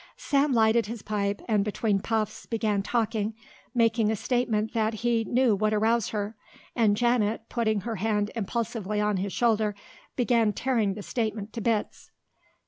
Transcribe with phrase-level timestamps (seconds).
[0.17, 3.35] Sam lighted his pipe and between puffs began talking,
[3.75, 6.35] making a statement that he knew would arouse her,
[6.75, 9.75] and Janet, putting her hand impulsively on his shoulder,
[10.15, 12.09] began tearing the statement to bits.